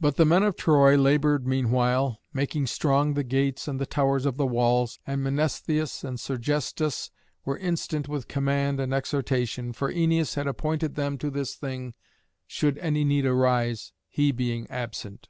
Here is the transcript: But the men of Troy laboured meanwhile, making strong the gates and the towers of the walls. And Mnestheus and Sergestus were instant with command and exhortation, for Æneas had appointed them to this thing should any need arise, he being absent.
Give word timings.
But 0.00 0.16
the 0.16 0.24
men 0.24 0.42
of 0.42 0.56
Troy 0.56 0.96
laboured 0.96 1.46
meanwhile, 1.46 2.18
making 2.32 2.66
strong 2.66 3.14
the 3.14 3.22
gates 3.22 3.68
and 3.68 3.80
the 3.80 3.86
towers 3.86 4.26
of 4.26 4.38
the 4.38 4.44
walls. 4.44 4.98
And 5.06 5.22
Mnestheus 5.22 6.02
and 6.02 6.18
Sergestus 6.18 7.12
were 7.44 7.56
instant 7.56 8.08
with 8.08 8.26
command 8.26 8.80
and 8.80 8.92
exhortation, 8.92 9.72
for 9.72 9.92
Æneas 9.92 10.34
had 10.34 10.48
appointed 10.48 10.96
them 10.96 11.16
to 11.18 11.30
this 11.30 11.54
thing 11.54 11.94
should 12.48 12.76
any 12.78 13.04
need 13.04 13.24
arise, 13.24 13.92
he 14.08 14.32
being 14.32 14.68
absent. 14.68 15.28